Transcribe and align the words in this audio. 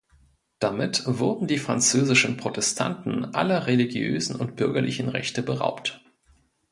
Damit 0.57 1.03
wurden 1.05 1.45
die 1.45 1.59
französischen 1.59 2.35
Protestanten 2.35 3.35
aller 3.35 3.67
religiösen 3.67 4.35
und 4.35 4.55
bürgerlichen 4.55 5.09
Rechte 5.09 5.43
beraubt. 5.43 6.01